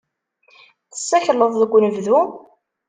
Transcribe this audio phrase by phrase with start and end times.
[0.91, 2.19] Tessakleḍ deg unebdu?